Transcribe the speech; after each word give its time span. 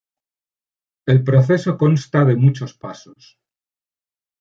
El 1.05 1.23
proceso 1.23 1.77
consta 1.77 2.25
de 2.25 2.35
muchos 2.35 2.73
pasos. 2.73 3.37